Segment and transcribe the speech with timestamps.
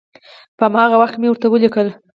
[0.57, 1.87] په هماغه وخت کې مې ورته ولیکل.